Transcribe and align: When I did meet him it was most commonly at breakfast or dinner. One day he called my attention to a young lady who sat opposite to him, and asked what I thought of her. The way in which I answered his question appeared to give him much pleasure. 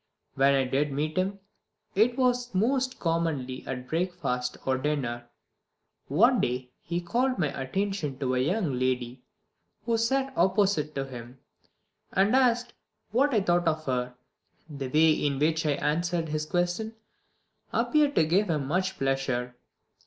When 0.33 0.55
I 0.55 0.63
did 0.63 0.91
meet 0.91 1.15
him 1.15 1.37
it 1.93 2.17
was 2.17 2.55
most 2.55 2.99
commonly 2.99 3.63
at 3.67 3.87
breakfast 3.87 4.57
or 4.65 4.79
dinner. 4.79 5.29
One 6.07 6.41
day 6.41 6.71
he 6.81 7.01
called 7.01 7.37
my 7.37 7.49
attention 7.49 8.17
to 8.17 8.33
a 8.33 8.39
young 8.39 8.79
lady 8.79 9.21
who 9.85 9.99
sat 9.99 10.33
opposite 10.35 10.95
to 10.95 11.05
him, 11.05 11.37
and 12.13 12.35
asked 12.35 12.73
what 13.11 13.31
I 13.31 13.41
thought 13.41 13.67
of 13.67 13.85
her. 13.85 14.15
The 14.67 14.87
way 14.87 15.11
in 15.11 15.37
which 15.37 15.67
I 15.67 15.73
answered 15.73 16.29
his 16.29 16.47
question 16.47 16.95
appeared 17.71 18.15
to 18.15 18.25
give 18.25 18.49
him 18.49 18.65
much 18.65 18.97
pleasure. 18.97 19.53